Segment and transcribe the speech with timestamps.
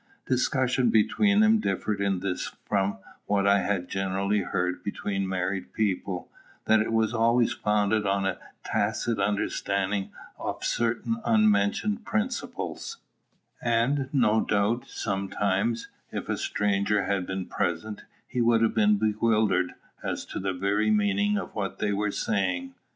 [0.25, 6.27] Discussion between them differed in this from what I have generally heard between married people,
[6.65, 10.09] that it was always founded on a tacit understanding
[10.39, 12.97] of certain unmentioned principles;
[13.61, 19.73] and no doubt sometimes, if a stranger had been present, he would have been bewildered
[20.03, 22.73] as to the very meaning of what they were saying.